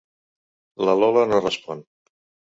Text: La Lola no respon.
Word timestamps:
La 0.87 0.95
Lola 1.01 1.25
no 1.31 1.41
respon. 1.43 1.85